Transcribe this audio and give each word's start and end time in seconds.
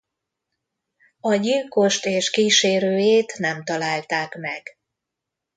A 1.19 1.35
gyilkost 1.35 2.05
és 2.05 2.29
kísérőjét 2.29 3.37
nem 3.37 3.63
találták 3.63 4.35
meg. 4.37 4.77